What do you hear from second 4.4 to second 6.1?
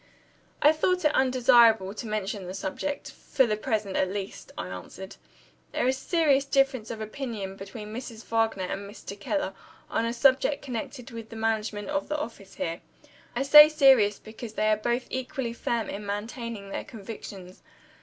I answered. "There is a